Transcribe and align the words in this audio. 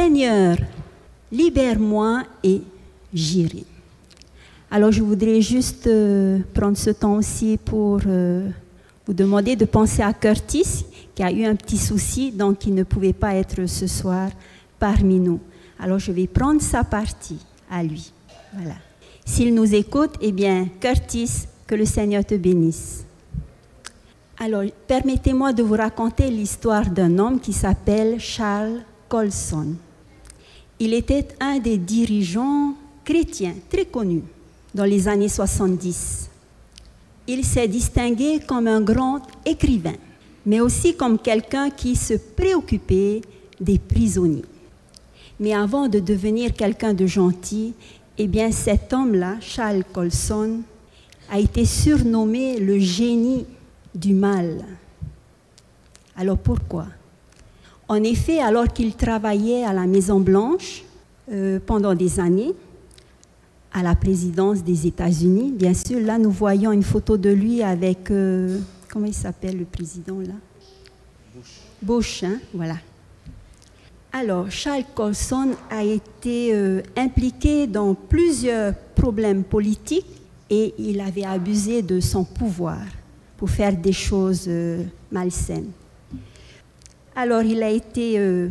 Seigneur, 0.00 0.56
libère-moi 1.32 2.22
et 2.44 2.62
j'irai. 3.12 3.64
Alors 4.70 4.92
je 4.92 5.02
voudrais 5.02 5.40
juste 5.40 5.88
euh, 5.88 6.38
prendre 6.54 6.76
ce 6.76 6.90
temps 6.90 7.16
aussi 7.16 7.58
pour 7.62 7.98
euh, 8.06 8.48
vous 9.04 9.12
demander 9.12 9.56
de 9.56 9.64
penser 9.64 10.02
à 10.02 10.12
Curtis, 10.12 10.86
qui 11.16 11.22
a 11.24 11.32
eu 11.32 11.44
un 11.44 11.56
petit 11.56 11.76
souci, 11.76 12.30
donc 12.30 12.64
il 12.64 12.76
ne 12.76 12.84
pouvait 12.84 13.12
pas 13.12 13.34
être 13.34 13.66
ce 13.66 13.88
soir 13.88 14.30
parmi 14.78 15.18
nous. 15.18 15.40
Alors 15.80 15.98
je 15.98 16.12
vais 16.12 16.28
prendre 16.28 16.62
sa 16.62 16.84
partie 16.84 17.44
à 17.68 17.82
lui. 17.82 18.12
Voilà. 18.54 18.76
S'il 19.26 19.52
nous 19.52 19.74
écoute, 19.74 20.14
eh 20.20 20.30
bien, 20.30 20.68
Curtis, 20.78 21.48
que 21.66 21.74
le 21.74 21.84
Seigneur 21.84 22.24
te 22.24 22.36
bénisse. 22.36 23.04
Alors, 24.38 24.62
permettez-moi 24.86 25.52
de 25.52 25.64
vous 25.64 25.74
raconter 25.74 26.30
l'histoire 26.30 26.88
d'un 26.88 27.18
homme 27.18 27.40
qui 27.40 27.52
s'appelle 27.52 28.20
Charles 28.20 28.78
Colson. 29.08 29.74
Il 30.80 30.94
était 30.94 31.26
un 31.40 31.58
des 31.58 31.76
dirigeants 31.76 32.74
chrétiens 33.04 33.54
très 33.68 33.84
connus 33.84 34.22
dans 34.74 34.84
les 34.84 35.08
années 35.08 35.28
70. 35.28 36.30
Il 37.26 37.44
s'est 37.44 37.66
distingué 37.66 38.38
comme 38.46 38.68
un 38.68 38.80
grand 38.80 39.22
écrivain, 39.44 39.96
mais 40.46 40.60
aussi 40.60 40.94
comme 40.94 41.18
quelqu'un 41.18 41.70
qui 41.70 41.96
se 41.96 42.14
préoccupait 42.14 43.22
des 43.60 43.78
prisonniers. 43.78 44.44
Mais 45.40 45.52
avant 45.52 45.88
de 45.88 45.98
devenir 45.98 46.54
quelqu'un 46.54 46.94
de 46.94 47.06
gentil, 47.06 47.74
eh 48.16 48.28
bien 48.28 48.52
cet 48.52 48.92
homme-là, 48.92 49.36
Charles 49.40 49.84
Colson, 49.92 50.60
a 51.30 51.40
été 51.40 51.64
surnommé 51.64 52.58
le 52.58 52.78
génie 52.78 53.46
du 53.94 54.14
mal. 54.14 54.64
Alors 56.16 56.38
pourquoi? 56.38 56.86
En 57.88 58.02
effet, 58.04 58.38
alors 58.38 58.68
qu'il 58.68 58.94
travaillait 58.94 59.64
à 59.64 59.72
la 59.72 59.86
Maison 59.86 60.20
Blanche 60.20 60.84
euh, 61.32 61.58
pendant 61.64 61.94
des 61.94 62.20
années, 62.20 62.52
à 63.72 63.82
la 63.82 63.94
présidence 63.94 64.62
des 64.62 64.86
États-Unis, 64.86 65.52
bien 65.52 65.72
sûr, 65.72 65.98
là 66.00 66.18
nous 66.18 66.30
voyons 66.30 66.70
une 66.72 66.82
photo 66.82 67.16
de 67.16 67.30
lui 67.30 67.62
avec, 67.62 68.10
euh, 68.10 68.58
comment 68.92 69.06
il 69.06 69.14
s'appelle 69.14 69.58
le 69.58 69.64
président 69.64 70.18
là? 70.20 70.34
Bush. 71.34 71.60
Bush, 71.80 72.24
hein, 72.24 72.38
voilà. 72.52 72.76
Alors, 74.12 74.50
Charles 74.50 74.84
Colson 74.94 75.50
a 75.70 75.82
été 75.82 76.54
euh, 76.54 76.82
impliqué 76.96 77.66
dans 77.66 77.94
plusieurs 77.94 78.74
problèmes 78.94 79.44
politiques 79.44 80.06
et 80.50 80.74
il 80.78 81.00
avait 81.00 81.24
abusé 81.24 81.80
de 81.80 82.00
son 82.00 82.24
pouvoir 82.24 82.80
pour 83.38 83.48
faire 83.48 83.76
des 83.76 83.92
choses 83.92 84.50
malsaines. 85.12 85.70
Alors 87.20 87.42
il 87.42 87.64
a 87.64 87.68
été 87.68 88.16
euh, 88.16 88.48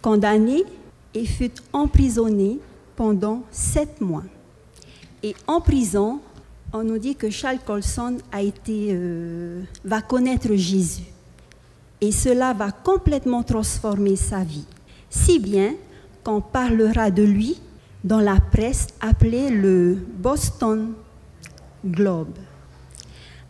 condamné 0.00 0.64
et 1.12 1.26
fut 1.26 1.52
emprisonné 1.74 2.58
pendant 2.96 3.42
sept 3.50 4.00
mois. 4.00 4.22
Et 5.22 5.34
en 5.46 5.60
prison, 5.60 6.20
on 6.72 6.82
nous 6.82 6.96
dit 6.96 7.16
que 7.16 7.28
Charles 7.28 7.58
Colson 7.58 8.16
euh, 8.34 9.62
va 9.84 10.00
connaître 10.00 10.54
Jésus. 10.54 11.02
Et 12.00 12.12
cela 12.12 12.54
va 12.54 12.70
complètement 12.70 13.42
transformer 13.42 14.16
sa 14.16 14.42
vie. 14.42 14.64
Si 15.10 15.38
bien 15.38 15.74
qu'on 16.24 16.40
parlera 16.40 17.10
de 17.10 17.24
lui 17.24 17.60
dans 18.02 18.20
la 18.20 18.38
presse 18.40 18.86
appelée 19.02 19.50
le 19.50 19.98
Boston 20.16 20.94
Globe. 21.84 22.38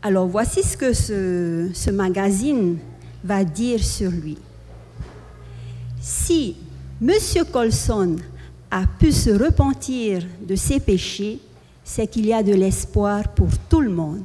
Alors 0.02 0.27
voici 0.27 0.64
ce 0.64 0.77
que 0.77 0.92
ce, 0.95 1.91
magazine 1.91 2.78
va 3.22 3.44
dire 3.44 3.82
sur 3.82 4.10
lui. 4.10 4.38
Si 6.00 6.56
M. 7.02 7.12
Colson 7.52 8.16
a 8.70 8.84
pu 8.98 9.12
se 9.12 9.30
repentir 9.30 10.22
de 10.40 10.55
ses 10.55 10.80
péchés, 10.80 11.39
c'est 11.84 12.06
qu'il 12.06 12.27
y 12.27 12.33
a 12.33 12.42
de 12.42 12.55
l'espoir 12.55 13.28
pour 13.34 13.48
tout 13.68 13.80
le 13.80 13.90
monde. 13.90 14.22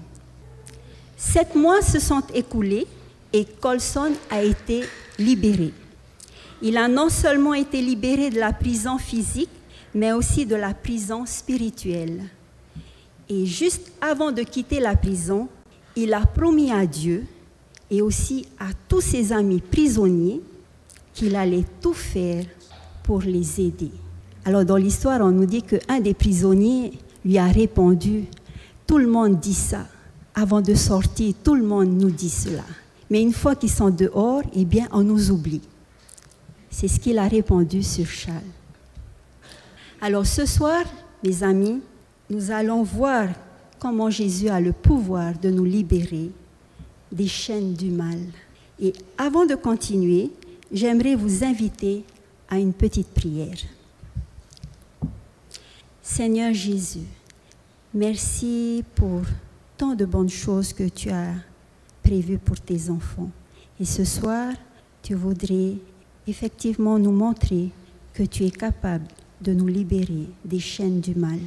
Sept 1.18 1.56
mois 1.56 1.82
se 1.82 2.00
sont 2.00 2.24
écoulés 2.34 2.86
et 3.34 3.46
Colson 3.46 4.14
a 4.30 4.44
été 4.44 4.84
libéré. 5.18 5.74
Il 6.62 6.78
a 6.78 6.88
non 6.88 7.10
seulement 7.10 7.54
été 7.54 7.82
libéré 7.82 8.30
de 8.30 8.40
la 8.40 8.54
prison 8.54 8.98
physique, 8.98 9.50
mais 9.94 10.12
aussi 10.12 10.46
de 10.46 10.56
la 10.56 10.74
prison 10.74 11.26
spirituelle. 11.26 12.24
Et 13.28 13.46
juste 13.46 13.92
avant 14.02 14.32
de 14.32 14.44
quitter 14.44 14.80
la 14.80 14.96
prison, 14.96 15.48
il 15.96 16.14
a 16.14 16.26
promis 16.26 16.72
à 16.72 16.86
Dieu 16.86 17.26
et 17.90 18.02
aussi 18.02 18.46
à 18.60 18.68
tous 18.88 19.02
ses 19.02 19.32
amis 19.32 19.62
prisonniers 19.62 20.42
qu'il 21.14 21.36
allait 21.36 21.66
tout 21.82 21.94
faire 21.94 22.46
pour 23.04 23.22
les 23.22 23.62
aider. 23.62 23.92
Alors 24.44 24.66
dans 24.66 24.78
l'histoire, 24.78 25.22
on 25.22 25.32
nous 25.32 25.46
dit 25.46 25.64
qu'un 25.64 26.00
des 26.00 26.14
prisonniers 26.14 26.94
lui 27.24 27.38
a 27.38 27.48
répondu, 27.48 28.26
tout 28.86 28.98
le 28.98 29.08
monde 29.08 29.40
dit 29.40 29.54
ça. 29.54 29.88
Avant 30.34 30.62
de 30.62 30.76
sortir, 30.76 31.34
tout 31.44 31.56
le 31.56 31.64
monde 31.64 31.90
nous 31.90 32.12
dit 32.12 32.30
cela. 32.30 32.64
Mais 33.10 33.22
une 33.22 33.34
fois 33.34 33.56
qu'ils 33.56 33.72
sont 33.72 33.90
dehors, 33.90 34.42
eh 34.54 34.66
bien, 34.66 34.88
on 34.92 35.04
nous 35.04 35.32
oublie. 35.32 35.62
C'est 36.70 36.88
ce 36.88 37.00
qu'il 37.00 37.18
a 37.18 37.28
répondu 37.28 37.82
sur 37.82 38.06
Charles. 38.06 38.42
Alors 40.02 40.26
ce 40.26 40.46
soir, 40.46 40.84
mes 41.24 41.42
amis, 41.42 41.82
nous 42.30 42.52
allons 42.52 42.84
voir 42.84 43.30
comment 43.80 44.10
Jésus 44.10 44.50
a 44.50 44.60
le 44.60 44.74
pouvoir 44.74 45.34
de 45.40 45.50
nous 45.50 45.64
libérer 45.64 46.32
des 47.12 47.28
chaînes 47.28 47.74
du 47.74 47.90
mal. 47.90 48.20
Et 48.80 48.94
avant 49.18 49.46
de 49.46 49.56
continuer, 49.56 50.32
j'aimerais 50.72 51.16
vous 51.16 51.44
inviter 51.44 52.04
à 52.50 52.60
une 52.60 52.74
petite 52.74 53.08
prière. 53.10 53.58
Seigneur 56.02 56.54
Jésus, 56.54 57.08
merci 57.94 58.84
pour 58.96 59.22
tant 59.78 59.96
de 59.96 60.06
bonnes 60.06 60.30
choses 60.30 60.72
que 60.74 60.88
tu 60.88 61.10
as 61.10 61.34
prévues 62.04 62.38
pour 62.38 62.60
tes 62.60 62.90
enfants. 62.90 63.32
Et 63.80 63.86
ce 63.86 64.06
soir, 64.06 64.54
tu 65.02 65.16
voudrais 65.16 65.76
effectivement 66.28 67.00
nous 67.00 67.12
montrer 67.12 67.70
que 68.14 68.24
tu 68.24 68.46
es 68.46 68.52
capable 68.52 69.08
de 69.42 69.54
nous 69.54 69.68
libérer 69.68 70.28
des 70.44 70.60
chaînes 70.60 71.02
du 71.02 71.16
mal. 71.16 71.40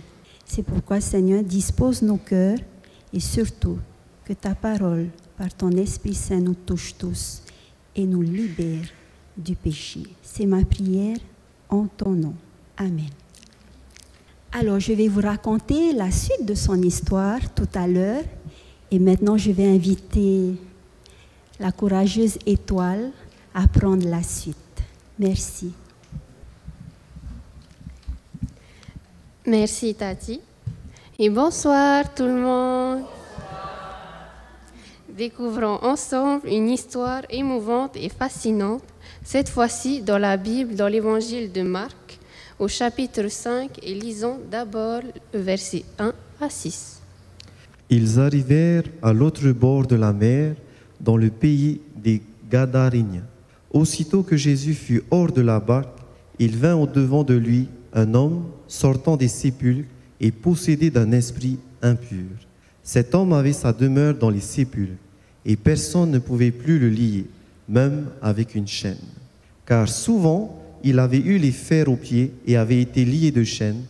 C'est 0.44 0.62
pourquoi, 0.62 1.00
Seigneur, 1.00 1.42
dispose 1.42 2.02
nos 2.02 2.16
cœurs 2.16 2.58
et 3.12 3.20
surtout 3.20 3.78
que 4.28 4.34
ta 4.34 4.54
parole, 4.54 5.08
par 5.38 5.54
ton 5.54 5.70
Esprit 5.70 6.12
Saint, 6.12 6.40
nous 6.40 6.54
touche 6.54 6.94
tous 6.98 7.40
et 7.96 8.04
nous 8.04 8.20
libère 8.20 8.84
du 9.34 9.56
péché. 9.56 10.02
C'est 10.22 10.44
ma 10.44 10.62
prière 10.66 11.16
en 11.70 11.86
ton 11.86 12.10
nom. 12.10 12.34
Amen. 12.76 13.08
Alors, 14.52 14.80
je 14.80 14.92
vais 14.92 15.08
vous 15.08 15.22
raconter 15.22 15.94
la 15.94 16.10
suite 16.10 16.44
de 16.44 16.54
son 16.54 16.82
histoire 16.82 17.40
tout 17.54 17.68
à 17.74 17.88
l'heure. 17.88 18.22
Et 18.90 18.98
maintenant, 18.98 19.38
je 19.38 19.50
vais 19.50 19.66
inviter 19.66 20.56
la 21.58 21.72
courageuse 21.72 22.38
étoile 22.44 23.10
à 23.54 23.66
prendre 23.66 24.06
la 24.06 24.22
suite. 24.22 24.56
Merci. 25.18 25.72
Merci 29.46 29.94
Tati. 29.94 30.40
Et 31.18 31.30
bonsoir 31.30 32.14
tout 32.14 32.24
le 32.24 32.40
monde. 32.40 33.17
Découvrons 35.18 35.80
ensemble 35.82 36.46
une 36.48 36.70
histoire 36.70 37.22
émouvante 37.28 37.96
et 37.96 38.08
fascinante, 38.08 38.84
cette 39.24 39.48
fois-ci 39.48 40.00
dans 40.00 40.16
la 40.16 40.36
Bible, 40.36 40.76
dans 40.76 40.86
l'évangile 40.86 41.50
de 41.50 41.62
Marc, 41.62 42.20
au 42.60 42.68
chapitre 42.68 43.26
5, 43.26 43.80
et 43.82 43.94
lisons 43.94 44.38
d'abord 44.48 45.00
le 45.34 45.40
verset 45.40 45.82
1 45.98 46.12
à 46.40 46.48
6. 46.48 47.02
Ils 47.90 48.20
arrivèrent 48.20 48.84
à 49.02 49.12
l'autre 49.12 49.50
bord 49.50 49.88
de 49.88 49.96
la 49.96 50.12
mer, 50.12 50.54
dans 51.00 51.16
le 51.16 51.30
pays 51.30 51.80
des 51.96 52.22
Gadaréniens. 52.48 53.26
Aussitôt 53.72 54.22
que 54.22 54.36
Jésus 54.36 54.74
fut 54.74 55.02
hors 55.10 55.32
de 55.32 55.42
la 55.42 55.58
barque, 55.58 55.98
il 56.38 56.56
vint 56.56 56.76
au-devant 56.76 57.24
de 57.24 57.34
lui 57.34 57.66
un 57.92 58.14
homme 58.14 58.44
sortant 58.68 59.16
des 59.16 59.26
sépulcres 59.26 59.88
et 60.20 60.30
possédé 60.30 60.90
d'un 60.90 61.10
esprit 61.10 61.58
impur. 61.82 62.28
Cet 62.84 63.16
homme 63.16 63.32
avait 63.32 63.52
sa 63.52 63.72
demeure 63.72 64.14
dans 64.14 64.30
les 64.30 64.40
sépulcres, 64.40 64.94
et 65.44 65.56
personne 65.56 66.10
ne 66.10 66.18
pouvait 66.18 66.50
plus 66.50 66.78
le 66.78 66.88
lier, 66.88 67.26
même 67.68 68.06
avec 68.22 68.54
une 68.54 68.66
chaîne. 68.66 68.96
Car 69.66 69.88
souvent, 69.88 70.62
il 70.82 70.98
avait 70.98 71.18
eu 71.18 71.38
les 71.38 71.52
fers 71.52 71.88
aux 71.88 71.96
pieds 71.96 72.32
et 72.46 72.56
avait 72.56 72.80
été 72.80 73.04
lié 73.04 73.30
de 73.30 73.44
chaînes, 73.44 73.84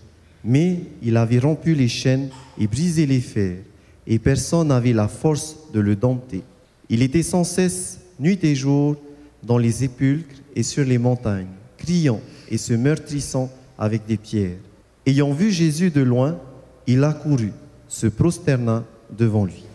mais 0.44 0.80
il 1.02 1.16
avait 1.16 1.38
rompu 1.38 1.74
les 1.74 1.88
chaînes 1.88 2.28
et 2.58 2.66
brisé 2.66 3.06
les 3.06 3.20
fers, 3.20 3.58
et 4.06 4.18
personne 4.18 4.68
n'avait 4.68 4.92
la 4.92 5.08
force 5.08 5.56
de 5.72 5.80
le 5.80 5.96
dompter. 5.96 6.42
Il 6.88 7.02
était 7.02 7.22
sans 7.22 7.44
cesse, 7.44 8.00
nuit 8.18 8.38
et 8.42 8.54
jour, 8.54 8.96
dans 9.42 9.58
les 9.58 9.72
sépulcres 9.72 10.36
et 10.56 10.62
sur 10.62 10.84
les 10.84 10.98
montagnes, 10.98 11.46
criant 11.76 12.20
et 12.50 12.58
se 12.58 12.72
meurtrissant 12.72 13.50
avec 13.78 14.06
des 14.06 14.16
pierres. 14.16 14.58
Ayant 15.06 15.32
vu 15.32 15.50
Jésus 15.50 15.90
de 15.90 16.00
loin, 16.00 16.38
il 16.86 17.04
accourut, 17.04 17.52
se 17.88 18.06
prosterna 18.06 18.84
devant 19.16 19.44
lui. 19.44 19.67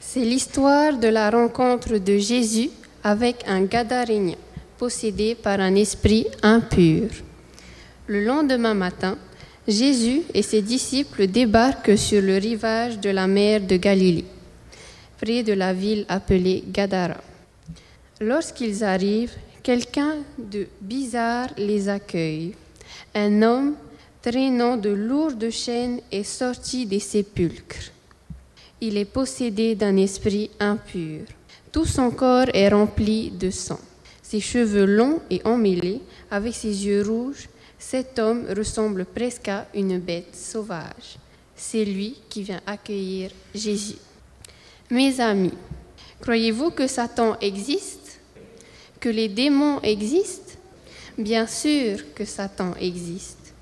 C'est 0.00 0.24
l'histoire 0.24 0.96
de 0.96 1.08
la 1.08 1.28
rencontre 1.28 1.98
de 1.98 2.18
Jésus 2.18 2.70
avec 3.02 3.44
un 3.46 3.62
Gadarénien, 3.64 4.36
possédé 4.78 5.34
par 5.34 5.60
un 5.60 5.74
esprit 5.74 6.26
impur. 6.42 7.08
Le 8.06 8.24
lendemain 8.24 8.74
matin, 8.74 9.18
Jésus 9.66 10.22
et 10.32 10.42
ses 10.42 10.62
disciples 10.62 11.26
débarquent 11.26 11.98
sur 11.98 12.22
le 12.22 12.38
rivage 12.38 12.98
de 13.00 13.10
la 13.10 13.26
mer 13.26 13.60
de 13.60 13.76
Galilée, 13.76 14.24
près 15.20 15.42
de 15.42 15.52
la 15.52 15.74
ville 15.74 16.06
appelée 16.08 16.64
Gadara. 16.68 17.20
Lorsqu'ils 18.20 18.82
arrivent, 18.84 19.34
quelqu'un 19.62 20.16
de 20.38 20.68
bizarre 20.80 21.48
les 21.58 21.88
accueille. 21.88 22.54
Un 23.14 23.42
homme 23.42 23.74
traînant 24.22 24.76
de 24.76 24.90
lourdes 24.90 25.50
chaînes 25.50 26.00
est 26.10 26.24
sorti 26.24 26.86
des 26.86 27.00
sépulcres. 27.00 27.92
Il 28.80 28.96
est 28.96 29.04
possédé 29.04 29.74
d'un 29.74 29.96
esprit 29.96 30.50
impur. 30.60 31.22
Tout 31.72 31.84
son 31.84 32.12
corps 32.12 32.46
est 32.54 32.68
rempli 32.68 33.30
de 33.30 33.50
sang. 33.50 33.80
Ses 34.22 34.38
cheveux 34.38 34.84
longs 34.84 35.20
et 35.30 35.40
emmêlés, 35.44 36.00
avec 36.30 36.54
ses 36.54 36.86
yeux 36.86 37.02
rouges, 37.02 37.48
cet 37.76 38.20
homme 38.20 38.46
ressemble 38.56 39.04
presque 39.04 39.48
à 39.48 39.66
une 39.74 39.98
bête 39.98 40.34
sauvage. 40.34 41.18
C'est 41.56 41.84
lui 41.84 42.18
qui 42.28 42.44
vient 42.44 42.60
accueillir 42.66 43.32
Jésus. 43.52 43.96
Mes 44.90 45.20
amis, 45.20 45.54
croyez-vous 46.20 46.70
que 46.70 46.86
Satan 46.86 47.36
existe? 47.40 48.20
Que 49.00 49.08
les 49.08 49.28
démons 49.28 49.80
existent? 49.82 50.52
Bien 51.16 51.48
sûr 51.48 51.98
que 52.14 52.24
Satan 52.24 52.74
existe. 52.80 53.54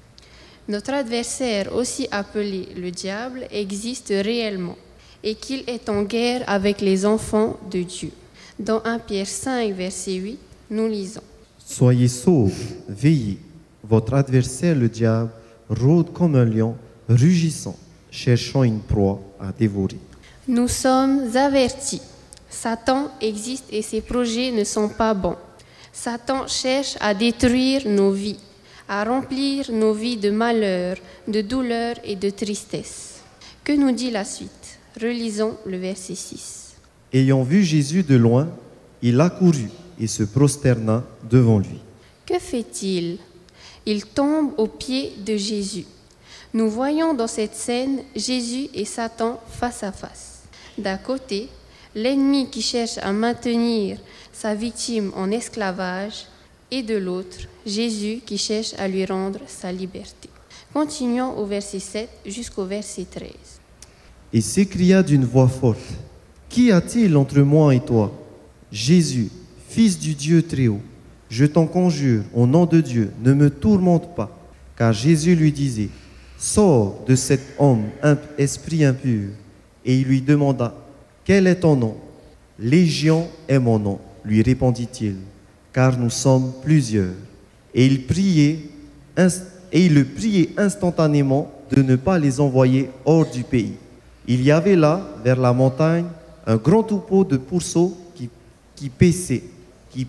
Notre 0.68 0.92
adversaire, 0.92 1.74
aussi 1.74 2.06
appelé 2.10 2.68
le 2.76 2.90
diable, 2.90 3.46
existe 3.50 4.08
réellement 4.08 4.76
et 5.26 5.34
qu'il 5.34 5.64
est 5.66 5.88
en 5.88 6.04
guerre 6.04 6.44
avec 6.46 6.80
les 6.80 7.04
enfants 7.04 7.58
de 7.68 7.82
Dieu. 7.82 8.12
Dans 8.60 8.80
1 8.84 9.00
Pierre 9.00 9.26
5, 9.26 9.74
verset 9.74 10.14
8, 10.14 10.38
nous 10.70 10.86
lisons. 10.86 11.20
Soyez 11.58 12.06
saufs, 12.06 12.52
veillez. 12.88 13.38
Votre 13.82 14.14
adversaire, 14.14 14.76
le 14.76 14.88
diable, 14.88 15.30
rôde 15.68 16.12
comme 16.12 16.36
un 16.36 16.44
lion, 16.44 16.76
rugissant, 17.08 17.76
cherchant 18.08 18.62
une 18.62 18.78
proie 18.78 19.20
à 19.40 19.50
dévorer. 19.50 19.98
Nous 20.46 20.68
sommes 20.68 21.36
avertis. 21.36 22.02
Satan 22.48 23.10
existe 23.20 23.66
et 23.70 23.82
ses 23.82 24.02
projets 24.02 24.52
ne 24.52 24.62
sont 24.62 24.88
pas 24.88 25.12
bons. 25.12 25.36
Satan 25.92 26.46
cherche 26.46 26.96
à 27.00 27.14
détruire 27.14 27.82
nos 27.88 28.12
vies, 28.12 28.38
à 28.88 29.02
remplir 29.02 29.72
nos 29.72 29.92
vies 29.92 30.18
de 30.18 30.30
malheur, 30.30 30.96
de 31.26 31.40
douleur 31.40 31.96
et 32.04 32.14
de 32.14 32.30
tristesse. 32.30 33.22
Que 33.64 33.72
nous 33.72 33.90
dit 33.90 34.12
la 34.12 34.24
suite? 34.24 34.65
Relisons 35.00 35.58
le 35.66 35.76
verset 35.76 36.14
6. 36.14 36.74
Ayant 37.12 37.42
vu 37.42 37.62
Jésus 37.62 38.02
de 38.02 38.16
loin, 38.16 38.48
il 39.02 39.20
accourut 39.20 39.68
et 40.00 40.06
se 40.06 40.22
prosterna 40.22 41.04
devant 41.28 41.58
lui. 41.58 41.78
Que 42.24 42.38
fait-il? 42.38 43.18
Il 43.84 44.06
tombe 44.06 44.52
aux 44.56 44.66
pieds 44.66 45.12
de 45.18 45.36
Jésus. 45.36 45.84
Nous 46.54 46.70
voyons 46.70 47.12
dans 47.12 47.26
cette 47.26 47.54
scène 47.54 48.00
Jésus 48.14 48.68
et 48.72 48.86
Satan 48.86 49.38
face 49.50 49.82
à 49.82 49.92
face. 49.92 50.44
D'un 50.78 50.96
côté, 50.96 51.50
l'ennemi 51.94 52.48
qui 52.48 52.62
cherche 52.62 52.96
à 52.98 53.12
maintenir 53.12 53.98
sa 54.32 54.54
victime 54.54 55.12
en 55.14 55.30
esclavage, 55.30 56.26
et 56.70 56.82
de 56.82 56.96
l'autre, 56.96 57.38
Jésus 57.66 58.20
qui 58.24 58.38
cherche 58.38 58.72
à 58.78 58.88
lui 58.88 59.04
rendre 59.04 59.40
sa 59.46 59.70
liberté. 59.70 60.30
Continuons 60.72 61.38
au 61.38 61.44
verset 61.44 61.80
7 61.80 62.08
jusqu'au 62.24 62.64
verset 62.64 63.06
13 63.08 63.30
et 64.32 64.40
s'écria 64.40 65.02
d'une 65.02 65.24
voix 65.24 65.48
forte, 65.48 65.78
Qu'y 66.48 66.70
a-t-il 66.70 67.16
entre 67.16 67.40
moi 67.40 67.74
et 67.74 67.80
toi? 67.80 68.12
Jésus, 68.70 69.28
Fils 69.68 69.98
du 69.98 70.14
Dieu 70.14 70.42
très 70.42 70.68
haut, 70.68 70.80
je 71.28 71.44
t'en 71.44 71.66
conjure, 71.66 72.22
au 72.32 72.46
nom 72.46 72.64
de 72.66 72.80
Dieu, 72.80 73.10
ne 73.22 73.34
me 73.34 73.50
tourmente 73.50 74.14
pas. 74.14 74.30
Car 74.76 74.92
Jésus 74.92 75.34
lui 75.34 75.52
disait, 75.52 75.88
Sors 76.38 77.04
de 77.06 77.14
cet 77.14 77.40
homme, 77.58 77.82
un 78.02 78.16
esprit 78.38 78.84
impur. 78.84 79.28
Et 79.84 79.98
il 79.98 80.06
lui 80.06 80.22
demanda, 80.22 80.74
Quel 81.24 81.46
est 81.46 81.56
ton 81.56 81.76
nom? 81.76 81.96
Légion 82.58 83.28
est 83.48 83.58
mon 83.58 83.78
nom, 83.78 83.98
lui 84.24 84.40
répondit-il, 84.40 85.16
car 85.72 85.98
nous 85.98 86.08
sommes 86.08 86.52
plusieurs. 86.62 87.12
Et 87.74 87.84
il 87.84 88.06
priait, 88.06 88.60
et 89.72 89.84
il 89.86 89.94
le 89.94 90.04
priait 90.04 90.50
instantanément 90.56 91.52
de 91.70 91.82
ne 91.82 91.96
pas 91.96 92.18
les 92.18 92.40
envoyer 92.40 92.88
hors 93.04 93.28
du 93.30 93.42
pays. 93.42 93.74
Il 94.28 94.42
y 94.42 94.50
avait 94.50 94.76
là, 94.76 95.00
vers 95.24 95.40
la 95.40 95.52
montagne, 95.52 96.06
un 96.46 96.56
grand 96.56 96.82
troupeau 96.82 97.24
de 97.24 97.36
pourceaux 97.36 97.96
qui, 98.14 98.28
qui 98.74 98.88
paissaient, 98.88 99.44
qui. 99.90 100.06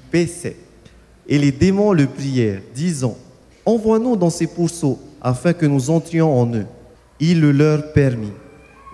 Et 1.30 1.38
les 1.38 1.52
démons 1.52 1.94
le 1.94 2.08
prièrent, 2.08 2.62
disant, 2.74 3.18
Envoie-nous 3.66 4.16
dans 4.16 4.30
ces 4.30 4.48
pourceaux, 4.48 4.98
afin 5.22 5.54
que 5.54 5.66
nous 5.66 5.90
entrions 5.90 6.40
en 6.40 6.54
eux. 6.54 6.66
Il 7.20 7.42
le 7.42 7.52
leur 7.52 7.92
permit. 7.92 8.32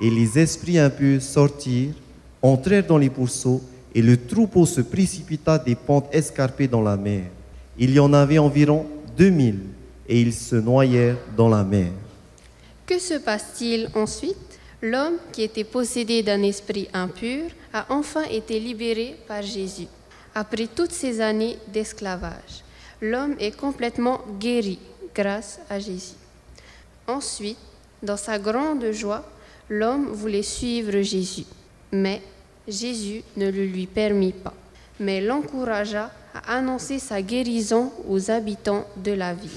Et 0.02 0.10
les 0.10 0.40
esprits 0.40 0.80
impurs 0.80 1.22
sortirent, 1.22 1.94
entrèrent 2.42 2.88
dans 2.88 2.98
les 2.98 3.10
pourceaux, 3.12 3.62
et 3.94 4.02
le 4.02 4.18
troupeau 4.18 4.66
se 4.66 4.82
précipita 4.82 5.60
des 5.60 5.76
pentes 5.76 6.08
escarpées 6.12 6.68
dans 6.68 6.82
la 6.82 6.98
mer. 6.98 7.26
Il 7.78 7.92
y 7.92 8.00
en 8.00 8.14
avait 8.14 8.40
environ 8.40 8.86
deux 9.16 9.30
mille, 9.30 9.60
et 10.10 10.20
ils 10.20 10.34
se 10.34 10.56
noyèrent 10.56 11.18
dans 11.38 11.50
la 11.50 11.64
mer. 11.64 11.92
Que 12.86 13.00
se 13.00 13.16
passe-t-il 13.16 13.90
ensuite? 13.96 14.53
L'homme 14.84 15.16
qui 15.32 15.44
était 15.44 15.64
possédé 15.64 16.24
d'un 16.24 16.44
esprit 16.44 16.90
impur 16.94 17.50
a 17.72 17.86
enfin 17.88 18.26
été 18.26 18.60
libéré 18.60 19.16
par 19.26 19.42
Jésus. 19.42 19.88
Après 20.36 20.68
toutes 20.68 20.92
ces 20.92 21.22
années 21.22 21.58
d'esclavage, 21.70 22.66
l'homme 23.02 23.38
est 23.40 23.56
complètement 23.56 24.20
guéri 24.38 24.78
grâce 25.16 25.62
à 25.70 25.80
Jésus. 25.80 26.16
Ensuite, 27.08 27.58
dans 28.02 28.18
sa 28.18 28.38
grande 28.38 28.92
joie, 28.92 29.24
l'homme 29.70 30.08
voulait 30.08 30.44
suivre 30.44 31.00
Jésus, 31.02 31.46
mais 31.94 32.22
Jésus 32.68 33.24
ne 33.38 33.50
le 33.50 33.66
lui 33.66 33.88
permit 33.88 34.34
pas, 34.34 34.54
mais 35.00 35.22
l'encouragea 35.22 36.12
à 36.34 36.58
annoncer 36.58 37.00
sa 37.00 37.22
guérison 37.22 37.94
aux 38.10 38.30
habitants 38.30 38.86
de 38.98 39.14
la 39.14 39.34
ville. 39.34 39.50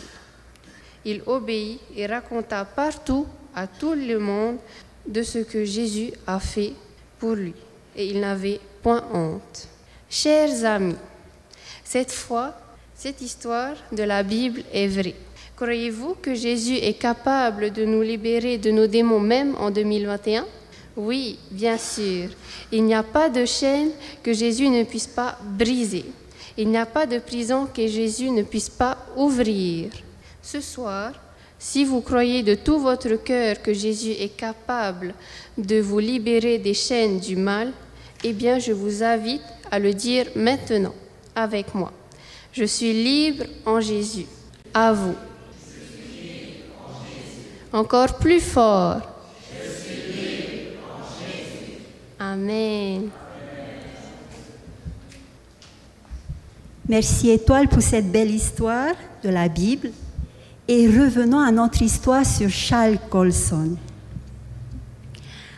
Il 1.05 1.23
obéit 1.26 1.81
et 1.96 2.06
raconta 2.06 2.64
partout 2.64 3.26
à 3.56 3.67
tout 3.67 3.94
le 3.94 4.20
monde 4.20 4.58
de 5.06 5.22
ce 5.22 5.38
que 5.38 5.64
Jésus 5.64 6.12
a 6.26 6.40
fait 6.40 6.72
pour 7.18 7.34
lui, 7.34 7.54
et 7.94 8.06
il 8.06 8.20
n'avait 8.20 8.60
point 8.82 9.04
honte. 9.12 9.68
Chers 10.08 10.64
amis, 10.64 10.96
cette 11.84 12.12
fois, 12.12 12.54
cette 12.94 13.20
histoire 13.20 13.75
de 13.92 14.02
la 14.02 14.22
Bible 14.22 14.62
est 14.72 14.88
vraie. 14.88 15.14
Croyez-vous 15.56 16.16
que 16.20 16.34
Jésus 16.34 16.76
est 16.76 16.98
capable 16.98 17.72
de 17.72 17.84
nous 17.84 18.02
libérer 18.02 18.58
de 18.58 18.70
nos 18.70 18.86
démons 18.86 19.20
même 19.20 19.54
en 19.56 19.70
2021 19.70 20.44
Oui, 20.96 21.38
bien 21.50 21.78
sûr. 21.78 22.28
Il 22.70 22.84
n'y 22.84 22.94
a 22.94 23.02
pas 23.02 23.30
de 23.30 23.44
chaîne 23.44 23.90
que 24.22 24.32
Jésus 24.32 24.68
ne 24.68 24.84
puisse 24.84 25.06
pas 25.06 25.38
briser. 25.42 26.04
Il 26.58 26.68
n'y 26.68 26.76
a 26.76 26.86
pas 26.86 27.06
de 27.06 27.18
prison 27.18 27.66
que 27.66 27.86
Jésus 27.86 28.30
ne 28.30 28.42
puisse 28.42 28.68
pas 28.68 28.98
ouvrir. 29.16 29.90
Ce 30.42 30.60
soir, 30.60 31.12
si 31.58 31.84
vous 31.84 32.00
croyez 32.00 32.42
de 32.42 32.54
tout 32.54 32.78
votre 32.78 33.16
cœur 33.16 33.62
que 33.62 33.72
Jésus 33.72 34.12
est 34.12 34.36
capable 34.36 35.14
de 35.56 35.80
vous 35.80 35.98
libérer 35.98 36.58
des 36.58 36.75
chaînes 36.75 37.18
du 37.18 37.36
mal, 37.36 37.72
eh 38.25 38.32
bien 38.32 38.58
je 38.58 38.72
vous 38.72 39.02
invite 39.02 39.42
à 39.70 39.78
le 39.78 39.94
dire 39.94 40.26
maintenant 40.36 40.94
avec 41.34 41.75
moi. 41.75 41.92
Je 42.52 42.64
suis 42.64 42.92
libre 42.92 43.44
en 43.64 43.80
Jésus. 43.80 44.26
À 44.72 44.92
vous. 44.92 45.14
Encore 47.72 48.14
plus 48.18 48.40
fort. 48.40 49.00
Amen. 52.18 53.10
Merci 56.88 57.30
Étoile 57.30 57.68
pour 57.68 57.82
cette 57.82 58.10
belle 58.10 58.30
histoire 58.30 58.94
de 59.22 59.28
la 59.28 59.48
Bible. 59.48 59.90
Et 60.68 60.88
revenons 60.88 61.38
à 61.38 61.52
notre 61.52 61.80
histoire 61.82 62.26
sur 62.26 62.50
Charles 62.50 62.99
Colson. 63.08 63.76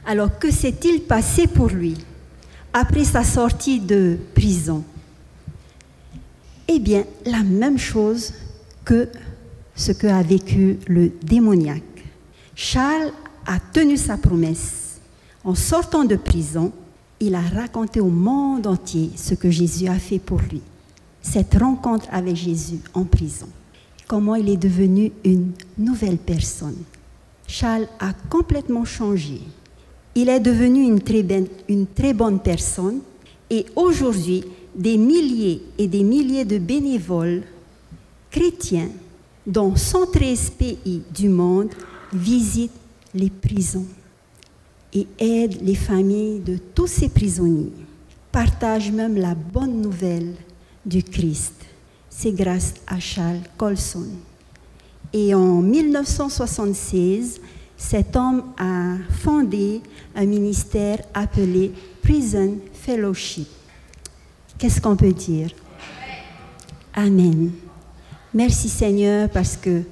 Alors, 0.05 0.39
que 0.39 0.51
s'est-il 0.51 1.03
passé 1.03 1.47
pour 1.47 1.69
lui 1.69 1.97
après 2.75 3.05
sa 3.05 3.25
sortie 3.25 3.81
de 3.81 4.19
prison? 4.35 4.85
Eh 6.69 6.79
bien, 6.79 7.05
la 7.25 7.43
même 7.43 7.79
chose 7.79 8.35
que 8.85 9.09
ce 9.75 9.93
que 9.93 10.07
a 10.07 10.23
vécu 10.23 10.79
le 10.87 11.11
démoniaque. 11.23 11.83
Charles 12.55 13.13
a 13.47 13.59
tenu 13.61 13.97
sa 13.97 14.19
promesse. 14.19 15.01
En 15.43 15.55
sortant 15.55 16.05
de 16.05 16.17
prison, 16.17 16.73
il 17.21 17.35
a 17.35 17.41
raconté 17.41 18.01
au 18.01 18.11
monde 18.11 18.67
entier 18.67 19.11
ce 19.17 19.35
que 19.35 19.51
Jésus 19.51 19.89
a 19.89 19.99
fait 19.99 20.19
pour 20.19 20.41
lui. 20.43 20.61
Cette 21.23 21.55
rencontre 21.55 22.07
avec 22.11 22.37
Jésus 22.37 22.81
en 22.93 23.05
prison 23.05 23.49
comment 24.09 24.35
il 24.35 24.49
est 24.49 24.57
devenu 24.57 25.13
une 25.23 25.53
nouvelle 25.77 26.17
personne. 26.17 26.79
Charles 27.47 27.87
a 28.01 28.13
complètement 28.31 28.85
changé. 28.85 29.41
Il 30.15 30.29
est 30.31 30.41
devenu 30.41 30.83
une 31.69 31.87
très, 31.87 32.15
bonne 32.15 32.41
personne 32.41 33.01
et 33.51 33.67
aujourd'hui, 33.77 34.45
des 34.75 34.97
milliers 34.97 35.63
et 35.77 35.87
des 35.87 36.03
milliers 36.03 36.45
de 36.45 36.59
bénévoles 36.59 37.43
chrétiens 38.31 38.89
dans 39.47 39.77
113 39.77 40.51
pays 40.51 41.03
du 41.15 41.29
monde 41.29 41.71
visitent 42.13 42.73
les 43.15 43.31
prisons 43.31 43.87
et 44.93 45.07
aident 45.19 45.61
les 45.63 45.75
familles 45.75 46.41
de 46.41 46.59
tous 46.75 46.87
ces 46.87 47.09
prisonniers, 47.09 47.73
partagent 48.33 48.91
même 48.91 49.17
la 49.17 49.35
bonne 49.35 49.81
nouvelle 49.81 50.35
du 50.85 51.03
Christ. 51.03 51.68
C'est 52.21 52.33
grâce 52.33 52.75
à 52.85 52.99
Charles 52.99 53.43
Colson. 53.57 54.09
Et 55.13 55.33
en 55.37 55.63
1976, 55.63 57.41
cet 57.77 58.17
homme 58.17 58.43
a 58.59 58.97
fondé 59.09 59.81
un 60.17 60.27
ministère 60.27 60.99
appelé 61.15 61.71
Prison 62.03 62.57
Fellowship. 62.73 63.47
Qu'est-ce 64.59 64.81
qu'on 64.81 64.97
peut 64.97 65.13
dire? 65.13 65.51
Amen. 66.93 67.53
Merci 68.35 68.69
Seigneur 68.69 69.29
parce 69.31 69.57
que 69.57 69.83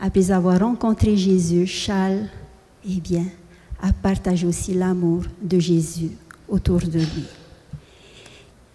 après 0.00 0.32
avoir 0.32 0.58
rencontré 0.58 1.16
Jésus, 1.16 1.64
Charles, 1.64 2.26
eh 2.84 2.98
bien, 2.98 3.26
a 3.80 3.92
partagé 3.92 4.48
aussi 4.48 4.74
l'amour 4.74 5.22
de 5.40 5.60
Jésus 5.60 6.10
autour 6.48 6.80
de 6.80 6.98
lui. 6.98 7.41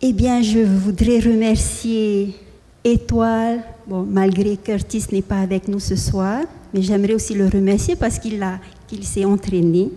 Eh 0.10 0.14
bien, 0.14 0.42
je 0.42 0.60
voudrais 0.60 1.20
remercier 1.20 2.34
Étoile, 2.82 3.60
bon, 3.86 4.04
malgré 4.04 4.56
Curtis 4.56 5.04
n'est 5.12 5.22
pas 5.22 5.42
avec 5.42 5.68
nous 5.68 5.82
ce 5.82 5.98
soir, 5.98 6.44
mais 6.74 6.82
j'aimerais 6.82 7.16
aussi 7.16 7.34
le 7.34 7.46
remercier 7.46 7.98
parce 7.98 8.18
qu'il 8.18 8.42
qu'il 8.88 9.04
s'est 9.04 9.26
entraîné. 9.26 9.92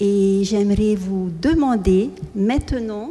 Et 0.00 0.40
j'aimerais 0.44 0.94
vous 0.94 1.28
demander 1.42 2.08
maintenant 2.34 3.10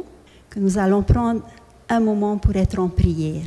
que 0.50 0.58
nous 0.58 0.76
allons 0.76 1.04
prendre 1.04 1.42
un 1.88 2.00
moment 2.00 2.36
pour 2.36 2.56
être 2.56 2.80
en 2.80 2.88
prière. 2.88 3.44